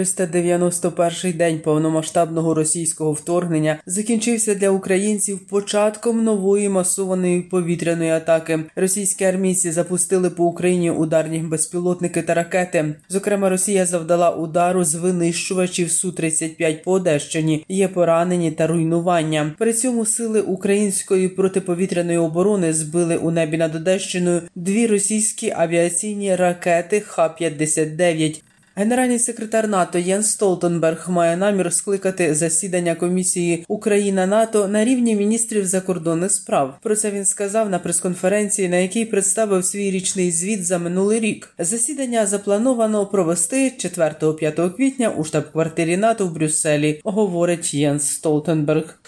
«391-й 0.00 1.32
день 1.32 1.58
повномасштабного 1.58 2.54
російського 2.54 3.12
вторгнення 3.12 3.78
закінчився 3.86 4.54
для 4.54 4.70
українців 4.70 5.38
початком 5.38 6.24
нової 6.24 6.68
масованої 6.68 7.40
повітряної 7.40 8.10
атаки. 8.10 8.58
Російські 8.76 9.24
армійці 9.24 9.70
запустили 9.70 10.30
по 10.30 10.44
Україні 10.44 10.90
ударні 10.90 11.38
безпілотники 11.38 12.22
та 12.22 12.34
ракети. 12.34 12.94
Зокрема, 13.08 13.48
Росія 13.48 13.86
завдала 13.86 14.30
удару 14.30 14.84
з 14.84 14.94
винищувачів 14.94 15.90
су 15.90 16.12
35 16.12 16.82
по 16.82 16.92
Одещині. 16.92 17.64
Є 17.68 17.88
поранені 17.88 18.50
та 18.50 18.66
руйнування. 18.66 19.54
При 19.58 19.72
цьому 19.72 20.06
сили 20.06 20.40
української 20.40 21.28
протиповітряної 21.28 22.18
оборони 22.18 22.72
збили 22.72 23.16
у 23.16 23.30
небі 23.30 23.56
над 23.56 23.74
Одещиною 23.74 24.42
дві 24.54 24.86
російські 24.86 25.52
авіаційні 25.56 26.36
ракети 26.36 27.00
Х-59. 27.00 28.42
Генеральний 28.80 29.18
секретар 29.18 29.68
НАТО 29.68 29.98
Єнс 29.98 30.30
Столтенберг 30.30 31.10
має 31.10 31.36
намір 31.36 31.72
скликати 31.72 32.34
засідання 32.34 32.94
комісії 32.94 33.64
Україна 33.68 34.26
НАТО 34.26 34.68
на 34.68 34.84
рівні 34.84 35.16
міністрів 35.16 35.66
закордонних 35.66 36.30
справ. 36.30 36.78
Про 36.82 36.96
це 36.96 37.10
він 37.10 37.24
сказав 37.24 37.70
на 37.70 37.78
прес-конференції, 37.78 38.68
на 38.68 38.76
якій 38.76 39.04
представив 39.04 39.64
свій 39.64 39.90
річний 39.90 40.30
звіт 40.30 40.66
за 40.66 40.78
минулий 40.78 41.20
рік. 41.20 41.54
Засідання 41.58 42.26
заплановано 42.26 43.06
провести 43.06 43.72
4-5 43.78 44.76
квітня 44.76 45.10
у 45.10 45.24
штаб-квартирі 45.24 45.96
НАТО 45.96 46.26
в 46.26 46.32
Брюсселі. 46.32 47.00
Говорить 47.04 47.74
Єнс 47.74 48.10
Столтенберг. 48.10 48.98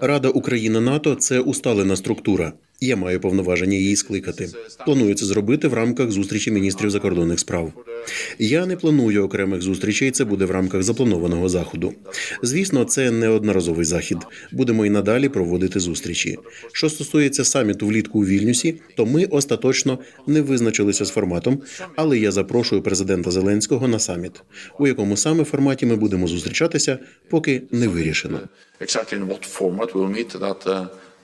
Рада 0.00 0.28
Україна 0.28 0.80
НАТО 0.80 1.14
це 1.14 1.40
усталена 1.40 1.96
структура. 1.96 2.52
Я 2.84 2.96
маю 2.96 3.20
повноваження 3.20 3.76
її 3.76 3.96
скликати. 3.96 4.48
Планую 4.84 5.14
це 5.14 5.26
зробити 5.26 5.68
в 5.68 5.74
рамках 5.74 6.10
зустрічі 6.10 6.50
міністрів 6.50 6.90
закордонних 6.90 7.40
справ. 7.40 7.72
Я 8.38 8.66
не 8.66 8.76
планую 8.76 9.24
окремих 9.24 9.62
зустрічей. 9.62 10.10
Це 10.10 10.24
буде 10.24 10.44
в 10.44 10.50
рамках 10.50 10.82
запланованого 10.82 11.48
заходу. 11.48 11.92
Звісно, 12.42 12.84
це 12.84 13.10
не 13.10 13.28
одноразовий 13.28 13.84
захід. 13.84 14.18
Будемо 14.52 14.86
і 14.86 14.90
надалі 14.90 15.28
проводити 15.28 15.80
зустрічі. 15.80 16.38
Що 16.72 16.90
стосується 16.90 17.44
саміту 17.44 17.86
влітку 17.86 18.20
у 18.20 18.24
Вільнюсі, 18.24 18.80
то 18.96 19.06
ми 19.06 19.24
остаточно 19.24 19.98
не 20.26 20.42
визначилися 20.42 21.04
з 21.04 21.10
форматом, 21.10 21.62
але 21.96 22.18
я 22.18 22.32
запрошую 22.32 22.82
президента 22.82 23.30
Зеленського 23.30 23.88
на 23.88 23.98
саміт, 23.98 24.42
у 24.78 24.86
якому 24.86 25.16
саме 25.16 25.44
форматі 25.44 25.86
ми 25.86 25.96
будемо 25.96 26.26
зустрічатися, 26.26 26.98
поки 27.28 27.62
не 27.70 27.88
вирішено. 27.88 28.40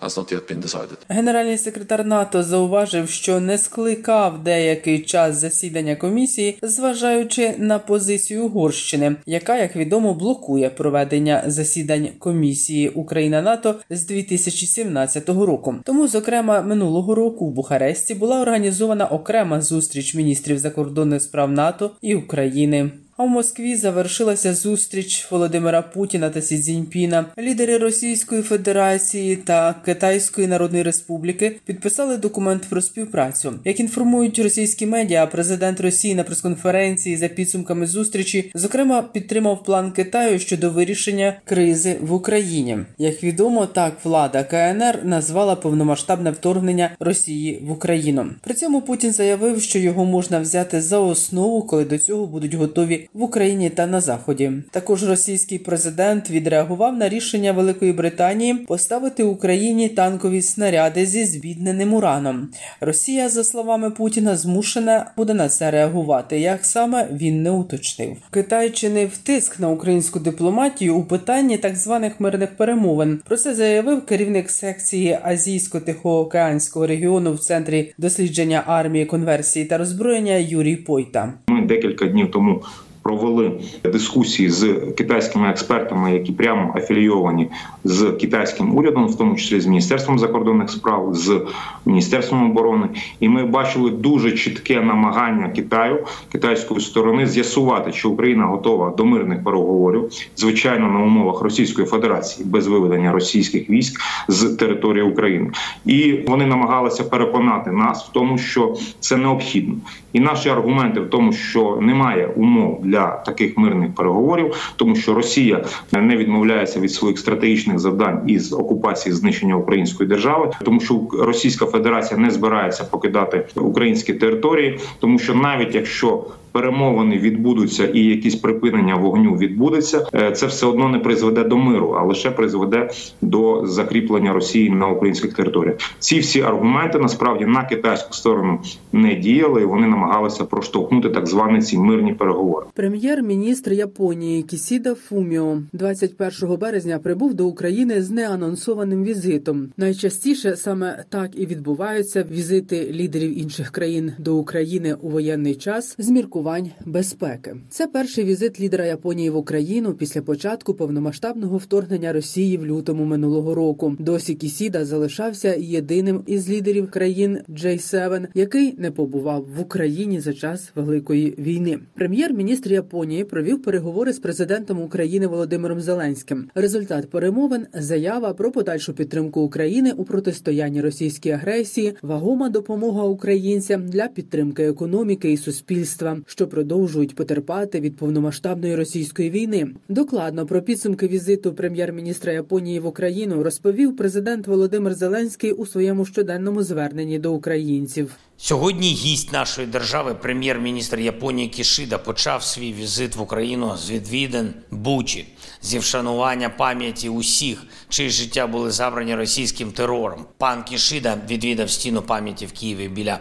Has 0.00 0.18
not 0.18 0.32
yet 0.32 0.52
been 0.52 0.62
decided. 0.62 0.96
Генеральний 1.08 1.58
секретар 1.58 2.06
НАТО 2.06 2.42
зауважив, 2.42 3.08
що 3.08 3.40
не 3.40 3.58
скликав 3.58 4.44
деякий 4.44 5.02
час 5.02 5.36
засідання 5.36 5.96
комісії, 5.96 6.58
зважаючи 6.62 7.54
на 7.58 7.78
позицію 7.78 8.44
Угорщини, 8.44 9.16
яка, 9.26 9.58
як 9.58 9.76
відомо, 9.76 10.14
блокує 10.14 10.70
проведення 10.70 11.42
засідань 11.46 12.08
комісії 12.18 12.88
Україна 12.88 13.42
НАТО 13.42 13.74
з 13.90 14.06
2017 14.06 15.28
року. 15.28 15.74
Тому, 15.84 16.08
зокрема, 16.08 16.62
минулого 16.62 17.14
року 17.14 17.46
в 17.46 17.52
Бухаресті 17.52 18.14
була 18.14 18.40
організована 18.40 19.06
окрема 19.06 19.60
зустріч 19.60 20.14
міністрів 20.14 20.58
закордонних 20.58 21.22
справ 21.22 21.52
НАТО 21.52 21.90
і 22.02 22.14
України. 22.14 22.90
А 23.20 23.24
в 23.24 23.28
Москві 23.28 23.76
завершилася 23.76 24.54
зустріч 24.54 25.26
Володимира 25.30 25.82
Путіна 25.82 26.30
та 26.30 26.42
Сі 26.42 26.58
Цзіньпіна. 26.58 27.24
Лідери 27.38 27.78
Російської 27.78 28.42
Федерації 28.42 29.36
та 29.36 29.74
Китайської 29.84 30.46
Народної 30.46 30.82
Республіки 30.82 31.56
підписали 31.64 32.16
документ 32.16 32.62
про 32.70 32.80
співпрацю. 32.80 33.54
Як 33.64 33.80
інформують 33.80 34.38
російські 34.38 34.86
медіа, 34.86 35.26
президент 35.26 35.80
Росії 35.80 36.14
на 36.14 36.24
прес-конференції 36.24 37.16
за 37.16 37.28
підсумками 37.28 37.86
зустрічі, 37.86 38.50
зокрема, 38.54 39.02
підтримав 39.02 39.64
план 39.64 39.92
Китаю 39.92 40.38
щодо 40.38 40.70
вирішення 40.70 41.40
кризи 41.44 41.96
в 42.00 42.12
Україні. 42.12 42.78
Як 42.98 43.24
відомо, 43.24 43.66
так 43.66 43.94
влада 44.04 44.44
КНР 44.44 45.00
назвала 45.04 45.56
повномасштабне 45.56 46.30
вторгнення 46.30 46.90
Росії 47.00 47.62
в 47.66 47.70
Україну. 47.70 48.26
При 48.42 48.54
цьому 48.54 48.82
Путін 48.82 49.12
заявив, 49.12 49.62
що 49.62 49.78
його 49.78 50.04
можна 50.04 50.40
взяти 50.40 50.80
за 50.80 50.98
основу, 50.98 51.62
коли 51.62 51.84
до 51.84 51.98
цього 51.98 52.26
будуть 52.26 52.54
готові 52.54 53.06
в 53.14 53.22
Україні 53.22 53.70
та 53.70 53.86
на 53.86 54.00
заході. 54.00 54.52
Також 54.70 55.08
російський 55.08 55.58
президент 55.58 56.30
відреагував 56.30 56.96
на 56.96 57.08
рішення 57.08 57.52
Великої 57.52 57.92
Британії 57.92 58.54
поставити 58.54 59.22
Україні 59.22 59.88
танкові 59.88 60.42
снаряди 60.42 61.06
зі 61.06 61.24
збідненим 61.24 61.94
ураном. 61.94 62.48
Росія, 62.80 63.28
за 63.28 63.44
словами 63.44 63.90
Путіна, 63.90 64.36
змушена 64.36 65.10
буде 65.16 65.34
на 65.34 65.48
це 65.48 65.70
реагувати. 65.70 66.40
Як 66.40 66.64
саме 66.64 67.08
він 67.12 67.42
не 67.42 67.50
уточнив. 67.50 68.16
Китай 68.30 68.70
чинив 68.70 69.16
тиск 69.16 69.60
на 69.60 69.68
українську 69.68 70.18
дипломатію 70.18 70.96
у 70.96 71.04
питанні 71.04 71.58
так 71.58 71.76
званих 71.76 72.20
мирних 72.20 72.56
перемовин. 72.56 73.20
Про 73.24 73.36
це 73.36 73.54
заявив 73.54 74.06
керівник 74.06 74.50
секції 74.50 75.18
Азійсько-Тихоокеанського 75.26 76.86
регіону 76.86 77.32
в 77.32 77.38
центрі 77.38 77.92
дослідження 77.98 78.62
армії, 78.66 79.06
конверсії 79.06 79.64
та 79.64 79.78
роззброєння 79.78 80.34
Юрій 80.34 80.76
Пойта. 80.76 81.32
Ми 81.48 81.66
декілька 81.66 82.06
днів 82.06 82.30
тому 82.30 82.62
провели 83.02 83.52
дискусії 83.84 84.50
з 84.50 84.74
китайськими 84.96 85.48
експертами, 85.48 86.12
які 86.12 86.32
прямо 86.32 86.74
афілійовані 86.76 87.48
з 87.84 88.12
китайським 88.20 88.76
урядом, 88.76 89.06
в 89.06 89.18
тому 89.18 89.36
числі 89.36 89.60
з 89.60 89.66
міністерством 89.66 90.18
закордонних 90.18 90.70
справ, 90.70 91.14
з 91.14 91.40
міністерством 91.86 92.50
оборони. 92.50 92.88
І 93.20 93.28
ми 93.28 93.46
бачили 93.46 93.90
дуже 93.90 94.32
чітке 94.32 94.80
намагання 94.80 95.48
Китаю 95.48 96.06
китайської 96.32 96.80
сторони 96.80 97.26
з'ясувати, 97.26 97.92
чи 97.92 98.08
Україна 98.08 98.44
готова 98.44 98.90
до 98.90 99.04
мирних 99.04 99.44
переговорів, 99.44 100.10
звичайно, 100.36 100.90
на 100.90 101.00
умовах 101.00 101.42
Російської 101.42 101.86
Федерації 101.86 102.48
без 102.48 102.66
виведення 102.66 103.12
російських 103.12 103.70
військ 103.70 104.00
з 104.28 104.48
території 104.48 105.04
України. 105.04 105.50
І 105.86 106.12
вони 106.26 106.46
намагалися 106.46 107.04
переконати 107.04 107.72
нас 107.72 108.08
в 108.08 108.12
тому, 108.12 108.38
що 108.38 108.76
це 109.00 109.16
необхідно. 109.16 109.74
І 110.12 110.20
наші 110.20 110.48
аргументи 110.48 111.00
в 111.00 111.10
тому, 111.10 111.32
що 111.32 111.78
немає 111.80 112.26
умов 112.36 112.80
для 112.82 112.89
таких 113.26 113.58
мирних 113.58 113.94
переговорів, 113.94 114.72
тому 114.76 114.96
що 114.96 115.14
Росія 115.14 115.64
не 115.92 116.16
відмовляється 116.16 116.80
від 116.80 116.92
своїх 116.92 117.18
стратегічних 117.18 117.78
завдань 117.78 118.22
із 118.26 118.52
окупації 118.52 119.12
знищення 119.12 119.56
української 119.56 120.08
держави, 120.08 120.50
тому 120.64 120.80
що 120.80 121.00
Російська 121.12 121.66
Федерація 121.66 122.20
не 122.20 122.30
збирається 122.30 122.84
покидати 122.84 123.46
українські 123.56 124.14
території, 124.14 124.78
тому 125.00 125.18
що 125.18 125.34
навіть 125.34 125.74
якщо 125.74 126.24
перемовини 126.52 127.18
відбудуться 127.18 127.86
і 127.86 128.00
якісь 128.00 128.34
припинення 128.34 128.94
вогню 128.94 129.36
відбудеться, 129.36 130.06
е, 130.14 130.32
це 130.32 130.46
все 130.46 130.66
одно 130.66 130.88
не 130.88 130.98
призведе 130.98 131.44
до 131.44 131.56
миру, 131.56 131.96
а 131.98 132.04
лише 132.04 132.30
призведе 132.30 132.90
до 133.22 133.66
закріплення 133.66 134.32
Росії 134.32 134.70
на 134.70 134.88
українських 134.88 135.34
територіях. 135.34 135.76
Ці 135.98 136.18
всі 136.18 136.42
аргументи 136.42 136.98
насправді 136.98 137.44
на 137.46 137.64
китайську 137.64 138.12
сторону 138.12 138.58
не 138.92 139.14
діяли. 139.14 139.62
і 139.62 139.64
Вони 139.64 139.86
намагалися 139.86 140.44
проштовхнути 140.44 141.10
так 141.10 141.26
звані 141.26 141.60
ці 141.60 141.78
мирні 141.78 142.14
переговори. 142.14 142.66
Прем'єр-міністр 142.74 143.72
Японії 143.72 144.42
Кісіда 144.42 144.94
Фуміо 144.94 145.58
21 145.72 146.56
березня 146.56 146.98
прибув 146.98 147.34
до 147.34 147.46
України 147.46 148.02
з 148.02 148.10
неанонсованим 148.10 149.04
візитом. 149.04 149.68
Найчастіше 149.76 150.56
саме 150.56 151.04
так 151.08 151.30
і 151.34 151.46
відбуваються 151.46 152.24
візити 152.30 152.90
лідерів 152.92 153.38
інших 153.38 153.70
країн 153.70 154.12
до 154.18 154.36
України 154.36 154.96
у 155.00 155.08
воєнний 155.08 155.54
час 155.54 155.94
з 155.98 156.10
міркувань 156.40 156.70
безпеки. 156.86 157.56
Це 157.68 157.86
перший 157.86 158.24
візит 158.24 158.60
лідера 158.60 158.84
Японії 158.84 159.30
в 159.30 159.36
Україну 159.36 159.94
після 159.94 160.22
початку 160.22 160.74
повномасштабного 160.74 161.56
вторгнення 161.56 162.12
Росії 162.12 162.56
в 162.56 162.66
лютому 162.66 163.04
минулого 163.04 163.54
року. 163.54 163.96
Досі 163.98 164.34
Кісіда 164.34 164.84
залишався 164.84 165.54
єдиним 165.54 166.22
із 166.26 166.50
лідерів 166.50 166.90
країн 166.90 167.38
J7, 167.48 168.26
який 168.34 168.74
не 168.78 168.90
побував 168.90 169.46
в 169.56 169.60
Україні 169.60 170.20
за 170.20 170.32
час 170.32 170.72
великої 170.74 171.34
війни. 171.38 171.78
Прем'єр-міністр 171.94 172.72
Японії 172.72 173.24
провів 173.24 173.62
переговори 173.62 174.12
з 174.12 174.18
президентом 174.18 174.82
України 174.82 175.26
Володимиром 175.26 175.80
Зеленським. 175.80 176.50
Результат 176.54 177.10
перемовин 177.10 177.66
заява 177.74 178.34
про 178.34 178.50
подальшу 178.50 178.92
підтримку 178.92 179.40
України 179.40 179.92
у 179.96 180.04
протистоянні 180.04 180.80
російській 180.80 181.30
агресії, 181.30 181.94
вагома 182.02 182.48
допомога 182.48 183.02
українцям 183.02 183.88
для 183.88 184.08
підтримки 184.08 184.64
економіки 184.64 185.32
і 185.32 185.36
суспільства, 185.36 186.18
що 186.30 186.48
продовжують 186.48 187.14
потерпати 187.14 187.80
від 187.80 187.96
повномасштабної 187.96 188.74
російської 188.76 189.30
війни. 189.30 189.68
Докладно 189.88 190.46
про 190.46 190.62
підсумки 190.62 191.08
візиту 191.08 191.54
прем'єр-міністра 191.54 192.32
Японії 192.32 192.80
в 192.80 192.86
Україну 192.86 193.42
розповів 193.42 193.96
президент 193.96 194.46
Володимир 194.46 194.94
Зеленський 194.94 195.52
у 195.52 195.66
своєму 195.66 196.06
щоденному 196.06 196.62
зверненні 196.62 197.18
до 197.18 197.32
українців. 197.32 198.16
Сьогодні 198.36 198.88
гість 198.88 199.32
нашої 199.32 199.66
держави, 199.66 200.14
прем'єр-міністр 200.22 200.98
Японії 200.98 201.48
Кішида, 201.48 201.98
почав 201.98 202.42
свій 202.42 202.72
візит 202.72 203.16
в 203.16 203.22
Україну 203.22 203.76
з 203.76 203.90
відвідин 203.90 204.48
Бучі, 204.70 205.26
зі 205.62 205.78
вшанування 205.78 206.48
пам'яті 206.48 207.08
усіх, 207.08 207.62
чиї 207.88 208.10
життя 208.10 208.46
були 208.46 208.70
забрані 208.70 209.14
російським 209.14 209.72
терором. 209.72 210.24
Пан 210.38 210.64
Кішида 210.64 211.18
відвідав 211.30 211.70
стіну 211.70 212.02
пам'яті 212.02 212.46
в 212.46 212.52
Києві 212.52 212.88
біля 212.88 213.20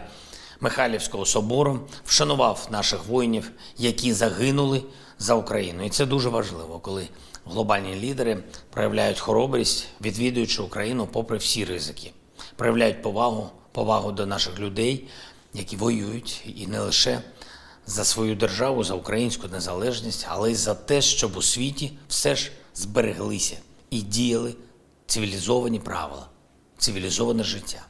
Михайлівського 0.60 1.26
собору, 1.26 1.80
вшанував 2.04 2.68
наших 2.70 3.06
воїнів, 3.06 3.50
які 3.78 4.12
загинули 4.12 4.82
за 5.18 5.34
Україну. 5.34 5.84
І 5.84 5.90
це 5.90 6.06
дуже 6.06 6.28
важливо, 6.28 6.78
коли 6.78 7.08
глобальні 7.44 7.94
лідери 7.94 8.42
проявляють 8.70 9.18
хоробрість, 9.18 9.86
відвідуючи 10.00 10.62
Україну 10.62 11.08
попри 11.12 11.38
всі 11.38 11.64
ризики, 11.64 12.12
проявляють 12.56 13.02
повагу, 13.02 13.50
повагу 13.72 14.12
до 14.12 14.26
наших 14.26 14.58
людей, 14.58 15.08
які 15.54 15.76
воюють, 15.76 16.42
і 16.56 16.66
не 16.66 16.80
лише 16.80 17.22
за 17.86 18.04
свою 18.04 18.36
державу, 18.36 18.84
за 18.84 18.94
українську 18.94 19.48
незалежність, 19.48 20.26
але 20.28 20.52
й 20.52 20.54
за 20.54 20.74
те, 20.74 21.02
щоб 21.02 21.36
у 21.36 21.42
світі 21.42 21.92
все 22.08 22.36
ж 22.36 22.50
збереглися 22.74 23.56
і 23.90 24.02
діяли 24.02 24.54
цивілізовані 25.06 25.80
правила, 25.80 26.26
цивілізоване 26.78 27.44
життя. 27.44 27.86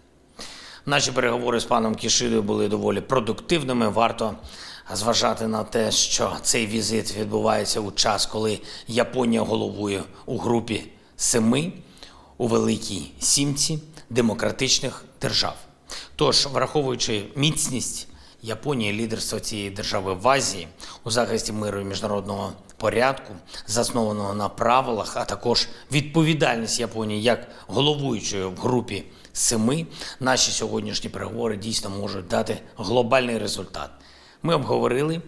Наші 0.91 1.13
переговори 1.13 1.61
з 1.61 1.65
паном 1.65 1.95
Кішидою 1.95 2.43
були 2.43 2.69
доволі 2.69 3.01
продуктивними. 3.01 3.89
Варто 3.89 4.35
зважати 4.95 5.47
на 5.47 5.65
те, 5.65 5.93
що 5.93 6.33
цей 6.43 6.67
візит 6.67 7.17
відбувається 7.17 7.81
у 7.81 7.93
час, 7.93 8.27
коли 8.27 8.61
Японія 8.89 9.43
головує 9.43 10.03
у 10.27 10.39
групі 10.39 10.85
семи 11.17 11.73
у 12.39 12.47
Великій 12.47 13.13
Сімці 13.21 13.79
демократичних 14.11 15.05
держав. 15.21 15.57
Тож, 16.17 16.47
враховуючи 16.47 17.25
міцність 17.37 18.09
Японії, 18.43 18.93
лідерство 18.93 19.41
цієї 19.41 19.71
держави 19.71 20.15
в 20.15 20.29
Азії 20.29 20.69
у 21.05 21.11
захисті 21.11 21.53
миру 21.53 21.81
і 21.81 21.85
міжнародного 21.85 22.53
порядку, 22.77 23.33
заснованого 23.67 24.35
на 24.35 24.49
правилах, 24.49 25.17
а 25.17 25.25
також 25.25 25.69
відповідальність 25.93 26.81
Японії 26.81 27.23
як 27.23 27.49
головуючої 27.67 28.45
в 28.45 28.57
групі 28.57 29.05
семи, 29.33 29.87
наші 30.21 30.51
сьогоднішні 30.51 31.11
переговори 31.11 31.57
дійсно 31.57 31.91
можуть 31.91 32.29
дати 32.29 32.59
глобальний 32.77 33.39
результат. 33.39 33.91
Ми 34.43 34.55
обговорили 34.55 35.21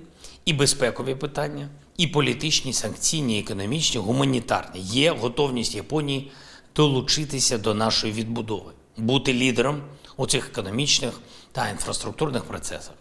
і 0.44 0.52
безпекові 0.52 1.14
питання, 1.14 1.68
і 1.96 2.06
політичні, 2.06 2.72
санкційні, 2.72 3.40
економічні, 3.40 4.00
гуманітарні. 4.00 4.80
Є 4.80 5.12
готовність 5.12 5.74
Японії 5.74 6.32
долучитися 6.76 7.58
до 7.58 7.74
нашої 7.74 8.12
відбудови, 8.12 8.72
бути 8.96 9.34
лідером 9.34 9.82
у 10.16 10.26
цих 10.26 10.48
економічних 10.48 11.20
та 11.52 11.68
інфраструктурних 11.68 12.44
процесах. 12.44 12.94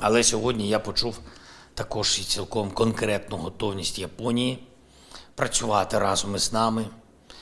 Але 0.00 0.24
сьогодні 0.24 0.68
я 0.68 0.78
почув 0.78 1.20
також 1.74 2.18
і 2.18 2.24
цілком 2.24 2.70
конкретну 2.70 3.36
готовність 3.36 3.98
Японії 3.98 4.66
працювати 5.34 5.98
разом 5.98 6.36
із 6.36 6.52
нами, 6.52 6.86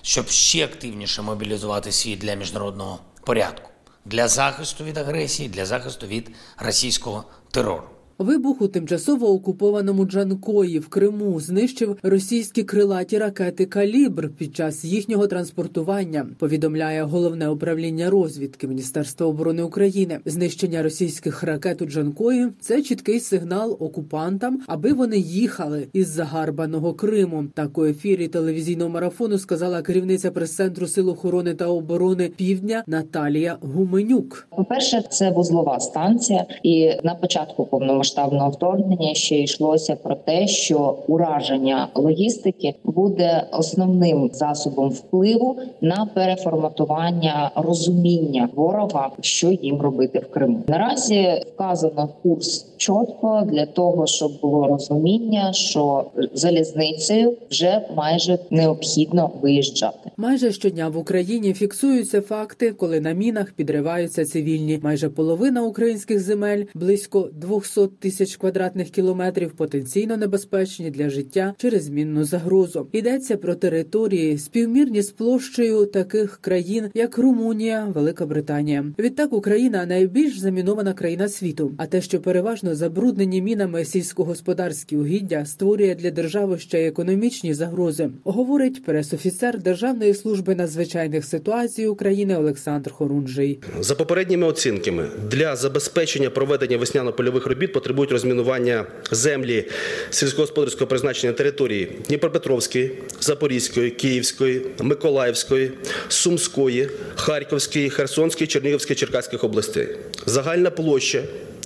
щоб 0.03 0.29
ще 0.29 0.65
активніше 0.65 1.23
мобілізувати 1.23 1.93
світ 1.93 2.19
для 2.19 2.35
міжнародного 2.35 2.99
порядку, 3.25 3.71
для 4.05 4.29
захисту 4.29 4.85
від 4.85 4.99
агресії, 4.99 5.49
для 5.49 5.67
захисту 5.67 6.07
від 6.07 6.31
російського 6.59 7.25
терору. 7.51 7.89
Вибух 8.19 8.63
у 8.63 8.69
тимчасово 8.69 9.29
окупованому 9.29 10.05
Джанкої 10.05 10.79
в 10.79 10.89
Криму 10.89 11.41
знищив 11.41 11.97
російські 12.03 12.63
крилаті 12.63 13.19
ракети 13.19 13.67
Калібр 13.67 14.31
під 14.39 14.57
час 14.57 14.85
їхнього 14.85 15.27
транспортування. 15.27 16.27
Повідомляє 16.39 17.03
головне 17.03 17.49
управління 17.49 18.11
розвідки 18.11 18.69
Міністерства 18.69 19.27
оборони 19.27 19.63
України. 19.63 20.21
Знищення 20.25 20.83
російських 20.83 21.43
ракет 21.43 21.83
у 21.83 21.87
Джанкої 21.87 22.49
це 22.61 22.83
чіткий 22.83 23.21
сигнал 23.21 23.77
окупантам, 23.81 24.61
аби 24.67 24.93
вони 24.93 25.19
їхали 25.19 25.89
із 25.93 26.09
загарбаного 26.09 26.95
Криму. 26.95 27.45
Так 27.55 27.79
у 27.79 27.85
ефірі 27.85 28.29
телевізійного 28.29 28.91
марафону 28.91 29.39
сказала 29.39 29.83
керівниця 29.83 30.31
прес-центру 30.31 30.87
Сил 30.87 31.11
охорони 31.11 31.55
та 31.55 31.67
оборони 31.67 32.29
Півдня 32.37 32.85
Наталія 32.87 33.57
Гуменюк. 33.61 34.47
По-перше, 34.57 35.03
це 35.11 35.31
вузлова 35.31 35.81
станція, 35.81 36.47
і 36.63 36.93
на 37.05 37.15
початку 37.15 37.67
повномасштабного 37.67 38.12
вторгнення 38.53 39.15
ще 39.15 39.39
йшлося 39.39 39.97
про 39.97 40.15
те, 40.15 40.47
що 40.47 40.99
ураження 41.09 41.89
логістики 41.95 42.75
буде 42.85 43.47
основним 43.53 44.31
засобом 44.33 44.91
впливу 44.91 45.57
на 45.81 46.09
переформатування 46.15 47.51
розуміння 47.57 48.49
ворога, 48.55 49.11
що 49.21 49.51
їм 49.51 49.81
робити 49.81 50.19
в 50.19 50.31
Криму. 50.31 50.63
Наразі 50.69 51.43
вказано 51.55 52.09
курс 52.23 52.67
чітко 52.77 53.43
для 53.47 53.67
того, 53.67 54.07
щоб 54.07 54.41
було 54.43 54.67
розуміння, 54.67 55.53
що 55.53 56.05
залізницею 56.35 57.37
вже 57.51 57.81
майже 57.97 58.39
необхідно 58.51 59.31
виїжджати. 59.43 60.11
Майже 60.17 60.53
щодня 60.53 60.89
в 60.89 60.99
Україні 60.99 61.53
фіксуються 61.53 62.21
факти, 62.21 62.73
коли 62.73 63.01
на 63.01 63.13
мінах 63.13 63.53
підриваються 63.53 64.25
цивільні. 64.25 64.81
Майже 64.83 65.09
половина 65.09 65.63
українських 65.63 66.21
земель, 66.21 66.65
близько 66.75 67.29
200 67.33 67.81
тисяч 67.99 68.37
квадратних 68.37 68.91
кілометрів, 68.91 69.51
потенційно 69.51 70.17
небезпечні 70.17 70.91
для 70.91 71.11
життя 71.11 71.55
через 71.57 71.89
мінну 71.89 72.25
загрозу. 72.25 72.89
Йдеться 72.93 73.37
про 73.37 73.55
території, 73.55 74.39
співмірні 74.39 75.03
з 75.03 75.11
площею 75.11 75.87
таких 75.87 76.39
країн, 76.41 76.91
як 76.95 77.19
Румунія, 77.19 77.85
Велика 77.85 78.27
Британія. 78.27 78.85
Відтак 78.99 79.33
Україна 79.33 79.87
найбільш 79.87 80.39
замінована 80.39 80.93
країна 80.93 81.29
світу. 81.29 81.73
А 81.77 81.87
те, 81.87 82.01
що 82.01 82.21
переважно 82.21 82.75
забруднені 82.75 83.43
мінами 83.43 83.85
сільськогосподарські 83.85 84.97
угіддя, 84.97 85.45
створює 85.45 85.95
для 85.95 86.11
держави 86.11 86.59
ще 86.59 86.83
й 86.83 86.87
економічні 86.87 87.55
загрози. 87.55 88.11
Говорить 88.25 88.85
пресофіцер 88.85 89.63
Державної 89.63 90.15
служби 90.15 90.55
надзвичайних 90.55 91.25
ситуацій 91.25 91.87
України 91.87 92.37
Олександр 92.37 92.93
Хорунжий. 92.93 93.59
За 93.81 93.95
попередніми 93.95 94.47
оцінками 94.47 95.09
для 95.31 95.57
забезпечення 95.57 96.31
проведення 96.31 96.77
весняно-польових 96.77 97.47
робіт 97.47 97.73
потребують 97.83 98.13
розмінування 98.13 98.85
землі 99.11 99.65
сільськогосподарського 100.11 100.87
призначення 100.87 101.33
території 101.33 101.89
Дніпропетровської, 102.09 102.91
Запорізької, 103.21 103.91
Київської, 103.91 104.63
Миколаївської, 104.81 105.71
Сумської, 106.09 106.89
Харківської, 107.15 107.91
Херсонської, 107.91 108.47
Чернігівської, 108.47 108.97
Черкаських 108.97 109.45
областей. 109.45 109.89
Загальна 110.27 110.71
площа 110.71 111.23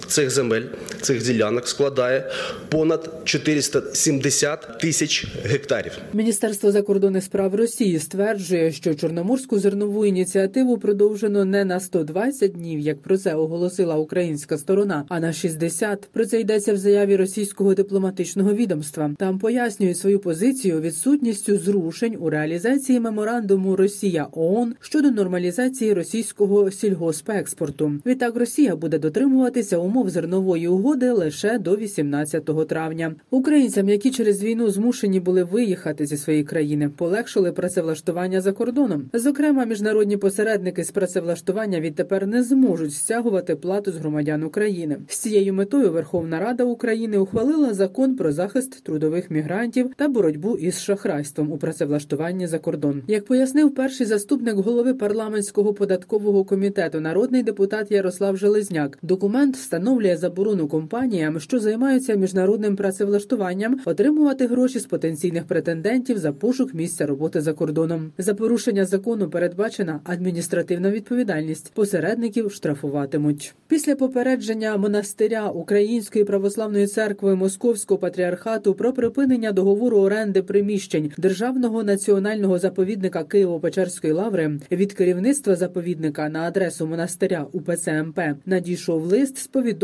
цих 0.06 0.30
земель, 0.30 0.62
цих 1.00 1.22
ділянок 1.22 1.68
складає 1.68 2.30
понад 2.68 3.10
470 3.25 4.78
тисяч 4.78 5.26
гектарів. 5.44 5.92
Міністерство 6.12 6.72
закордонних 6.72 7.25
справ 7.25 7.54
Росії 7.54 7.98
стверджує, 7.98 8.72
що 8.72 8.94
Чорноморську 8.94 9.58
зернову 9.58 10.06
ініціативу 10.06 10.78
продовжено 10.78 11.44
не 11.44 11.64
на 11.64 11.80
120 11.80 12.52
днів, 12.52 12.80
як 12.80 13.02
про 13.02 13.18
це 13.18 13.34
оголосила 13.34 13.96
українська 13.96 14.58
сторона, 14.58 15.04
а 15.08 15.20
на 15.20 15.32
60. 15.32 16.08
Про 16.12 16.26
це 16.26 16.40
йдеться 16.40 16.72
в 16.72 16.76
заяві 16.76 17.16
російського 17.16 17.75
дипломатичного 17.75 18.54
відомства. 18.54 19.10
Там 19.18 19.38
пояснюють 19.38 19.98
свою 19.98 20.18
позицію 20.18 20.80
відсутністю 20.80 21.58
зрушень 21.58 22.16
у 22.20 22.30
реалізації 22.30 23.00
меморандуму 23.00 23.76
Росія 23.76 24.28
ООН 24.32 24.75
щодо 24.80 25.10
нормалізації 25.10 25.92
російського 25.92 26.70
сільгоспекспорту. 26.70 27.92
Відтак 28.06 28.36
Росія 28.36 28.76
буде 28.76 28.98
дотримуватися 28.98 29.78
умов 29.78 29.96
зернової 30.05 30.69
угоди 30.69 31.11
лише 31.11 31.59
до 31.59 31.76
18 31.76 32.69
травня. 32.69 33.15
Українцям, 33.31 33.88
які 33.88 34.11
через 34.11 34.43
війну 34.43 34.71
змушені 34.71 35.21
були 35.21 35.45
виїхати 35.45 36.07
зі 36.07 36.17
своєї 36.17 36.45
країни, 36.45 36.91
полегшили 36.97 37.53
працевлаштування 37.53 38.41
за 38.41 38.53
кордоном. 38.53 39.11
Зокрема, 39.12 39.65
міжнародні 39.65 40.17
посередники 40.17 40.85
з 40.85 40.91
працевлаштування 40.91 41.81
відтепер 41.81 42.26
не 42.26 42.43
зможуть 42.43 42.95
стягувати 42.95 43.57
плату 43.57 43.93
з 43.93 43.97
громадян 43.97 44.43
України. 44.43 44.97
З 45.09 45.17
цією 45.19 45.55
метою 45.55 45.93
Верховна 45.93 46.41
Рада 46.41 46.65
України 46.65 47.19
ухвалила 47.19 47.75
закон 47.75 48.17
про 48.17 48.33
захист 48.33 48.83
трудових 48.83 49.31
мігрантів 49.31 49.91
та 49.97 50.09
боротьбу 50.09 50.57
із 50.57 50.81
шахрайством 50.81 51.53
у 51.53 51.59
працевлаштуванні 51.59 52.47
за 52.47 52.59
кордон. 52.59 53.03
Як 53.07 53.25
пояснив 53.25 53.75
перший 53.75 54.07
заступник 54.07 54.57
голови 54.57 54.95
парламентського 54.95 55.75
податкового 55.75 56.45
комітету, 56.45 57.00
народний 57.00 57.43
депутат 57.43 57.91
Ярослав 57.91 58.37
Железняк, 58.37 58.99
документ 59.03 59.57
встановлює 59.57 59.86
встановлює 59.87 60.16
заборону 60.16 60.69
компаніям, 60.69 61.40
що 61.40 61.59
займаються 61.59 62.14
міжнародним 62.14 62.76
працевлаштуванням, 62.76 63.81
отримувати 63.85 64.47
гроші 64.47 64.78
з 64.78 64.85
потенційних 64.85 65.45
претендентів 65.45 66.19
за 66.19 66.33
пошук 66.33 66.75
місця 66.75 67.07
роботи 67.07 67.40
за 67.40 67.52
кордоном. 67.52 68.12
За 68.19 68.35
порушення 68.35 68.85
закону 68.85 69.31
передбачена 69.31 70.00
адміністративна 70.05 70.90
відповідальність. 70.90 71.73
Посередників 71.75 72.52
штрафуватимуть. 72.52 73.55
Після 73.69 73.97
попередження 73.97 74.76
монастиря 74.76 75.49
Української 75.49 76.25
православної 76.25 76.87
церкви 76.87 77.35
Московського 77.35 77.99
патріархату 77.99 78.75
про 78.75 78.93
припинення 78.93 79.52
договору 79.52 79.99
оренди 79.99 80.43
приміщень 80.43 81.12
державного 81.19 81.83
національного 81.83 82.59
заповідника 82.59 83.23
Києво-Печерської 83.23 84.12
лаври 84.12 84.61
від 84.71 84.93
керівництва 84.93 85.57
заповідника 85.57 86.28
на 86.28 86.40
адресу 86.40 86.87
монастиря 86.87 87.47
УПЦ 87.52 88.02
МП 88.02 88.21
надійшов 88.47 89.05
лист 89.05 89.38
з 89.38 89.47
повідомленням 89.47 89.75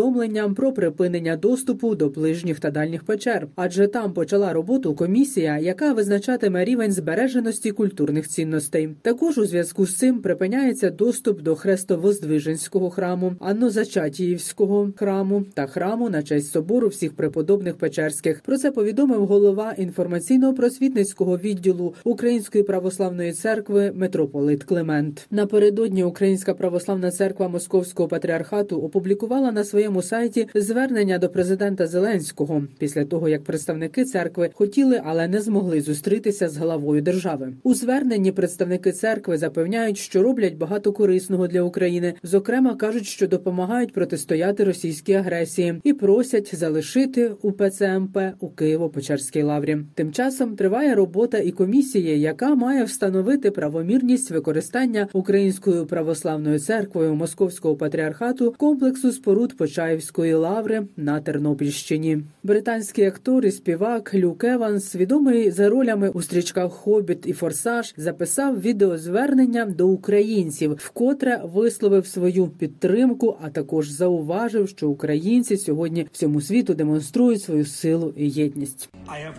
про 0.56 0.72
припинення 0.72 1.36
доступу 1.36 1.94
до 1.94 2.08
ближніх 2.08 2.60
та 2.60 2.70
дальніх 2.70 3.04
печер, 3.04 3.48
адже 3.56 3.86
там 3.86 4.12
почала 4.12 4.52
роботу 4.52 4.94
комісія, 4.94 5.58
яка 5.58 5.92
визначатиме 5.92 6.64
рівень 6.64 6.92
збереженості 6.92 7.70
культурних 7.70 8.28
цінностей. 8.28 8.88
Також 9.02 9.38
у 9.38 9.46
зв'язку 9.46 9.86
з 9.86 9.94
цим 9.94 10.18
припиняється 10.18 10.90
доступ 10.90 11.42
до 11.42 11.54
Хрестовоздвиженського 11.54 12.90
храму, 12.90 13.34
Аннозачатіївського 13.40 14.92
храму 14.96 15.44
та 15.54 15.66
храму 15.66 16.10
на 16.10 16.22
честь 16.22 16.52
собору 16.52 16.88
всіх 16.88 17.12
преподобних 17.12 17.76
Печерських. 17.76 18.40
Про 18.40 18.58
це 18.58 18.70
повідомив 18.70 19.26
голова 19.26 19.74
інформаційно-просвітницького 19.78 21.40
відділу 21.40 21.94
Української 22.04 22.64
православної 22.64 23.32
церкви 23.32 23.92
митрополит 23.94 24.64
Климент. 24.64 25.26
Напередодні 25.30 26.04
Українська 26.04 26.54
православна 26.54 27.10
церква 27.10 27.48
Московського 27.48 28.08
патріархату 28.08 28.80
опублікувала 28.80 29.52
на 29.52 29.64
своєму 29.82 30.02
сайті 30.02 30.48
звернення 30.54 31.18
до 31.18 31.28
президента 31.28 31.86
Зеленського 31.86 32.62
після 32.78 33.04
того, 33.04 33.28
як 33.28 33.44
представники 33.44 34.04
церкви 34.04 34.50
хотіли, 34.54 35.00
але 35.04 35.28
не 35.28 35.40
змогли 35.40 35.80
зустрітися 35.80 36.48
з 36.48 36.56
главою 36.56 37.02
держави. 37.02 37.52
У 37.62 37.74
зверненні 37.74 38.32
представники 38.32 38.92
церкви 38.92 39.38
запевняють, 39.38 39.98
що 39.98 40.22
роблять 40.22 40.56
багато 40.56 40.92
корисного 40.92 41.46
для 41.46 41.62
України. 41.62 42.14
Зокрема, 42.22 42.74
кажуть, 42.74 43.06
що 43.06 43.28
допомагають 43.28 43.92
протистояти 43.92 44.64
російській 44.64 45.12
агресії 45.12 45.80
і 45.84 45.92
просять 45.92 46.54
залишити 46.54 47.32
УПЦ 47.42 47.98
МП 47.98 48.18
у 48.40 48.48
Києво-Печерській 48.48 49.44
лаврі. 49.44 49.78
Тим 49.94 50.12
часом 50.12 50.56
триває 50.56 50.94
робота 50.94 51.38
і 51.38 51.50
комісії, 51.50 52.20
яка 52.20 52.54
має 52.54 52.84
встановити 52.84 53.50
правомірність 53.50 54.30
використання 54.30 55.08
Українською 55.12 55.86
православною 55.86 56.58
церквою 56.58 57.14
Московського 57.14 57.76
патріархату 57.76 58.54
комплексу 58.58 59.12
споруд 59.12 59.56
Почаївської 59.72 60.34
лаври 60.34 60.82
на 60.96 61.20
Тернопільщині. 61.20 62.18
Британський 62.42 63.04
актор 63.04 63.44
і 63.44 63.50
співак 63.50 64.14
Люк 64.14 64.44
Еванс, 64.44 64.96
відомий 64.96 65.50
за 65.50 65.68
ролями 65.68 66.08
у 66.08 66.22
стрічках 66.22 66.72
Хобіт 66.72 67.26
і 67.26 67.32
Форсаж, 67.32 67.94
записав 67.96 68.60
відеозвернення 68.60 69.64
до 69.64 69.88
українців, 69.88 70.76
вкотре 70.78 71.40
висловив 71.44 72.06
свою 72.06 72.48
підтримку, 72.48 73.36
а 73.42 73.50
також 73.50 73.88
зауважив, 73.88 74.68
що 74.68 74.88
українці 74.88 75.56
сьогодні 75.56 76.06
всьому 76.12 76.40
світу 76.40 76.74
демонструють 76.74 77.42
свою 77.42 77.64
силу 77.64 78.14
і 78.16 78.28
єдність. 78.28 78.88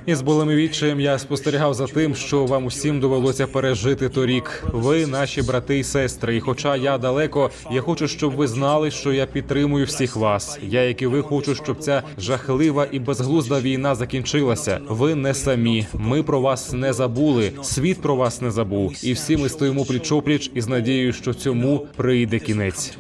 Із 0.06 0.22
болем 0.22 0.52
і 0.52 0.56
відчаєм 0.56 1.00
я 1.00 1.20
спостерігав 1.20 1.74
за 1.74 1.88
тим, 1.88 2.16
що 2.16 2.46
вам 2.46 2.66
усім 2.66 3.00
довелося 3.00 3.48
пережити 3.48 4.10
торік. 4.10 4.64
Ви 4.74 5.08
наші 5.08 5.42
брати 5.42 5.80
і 5.80 5.84
сестри. 5.84 6.36
І 6.36 6.40
хоча 6.40 6.76
я 6.76 6.98
далеко, 6.98 7.50
я 7.72 7.82
хочу, 7.82 8.08
щоб 8.08 8.36
ви 8.36 8.48
знали, 8.48 8.92
що 8.92 9.14
я 9.14 9.26
підтримую 9.26 9.86
всіх 9.86 10.13
вас. 10.16 10.60
Я, 10.70 10.82
як 10.82 11.02
і 11.02 11.08
ви, 11.08 11.22
хочу, 11.22 11.56
щоб 11.56 11.80
ця 11.80 12.04
жахлива 12.18 12.88
і 12.92 13.00
безглузда 13.00 13.60
війна 13.60 13.96
закінчилася. 13.96 14.80
Ви 14.90 15.16
не 15.16 15.34
самі. 15.34 15.88
Ми 15.94 16.24
про 16.24 16.42
вас 16.42 16.74
не 16.74 16.94
забули. 16.94 17.52
Світ 17.62 18.02
про 18.02 18.16
вас 18.16 18.42
не 18.42 18.52
забув. 18.52 18.94
І 19.04 19.14
всі 19.14 19.38
ми 19.38 19.50
стоїмо 19.50 19.82
пліч-опліч 19.82 20.52
із 20.56 20.68
надією, 20.68 21.14
що 21.14 21.34
цьому 21.34 21.88
прийде 21.96 22.40
кінець. 22.40 22.98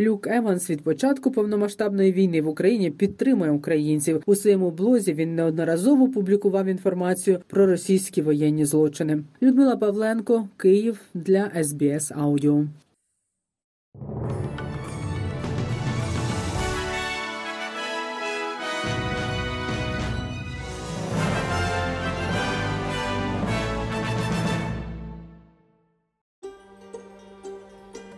Люк 0.00 0.26
Еванс 0.26 0.70
від 0.70 0.84
початку 0.84 1.30
повномасштабної 1.30 2.12
війни 2.12 2.42
в 2.42 2.48
Україні 2.48 2.90
підтримує 2.90 3.50
українців. 3.50 4.22
У 4.26 4.34
своєму 4.34 4.70
блозі 4.70 5.12
він 5.12 5.34
неодноразово 5.34 6.08
публікував 6.08 6.66
інформацію 6.66 7.38
про 7.46 7.66
російські 7.66 8.22
воєнні 8.22 8.64
злочини. 8.64 9.22
Людмила 9.42 9.76
Павленко, 9.76 10.48
Київ 10.56 11.00
для 11.14 11.50
СБС 11.64 12.12
Аудіо. 12.16 12.64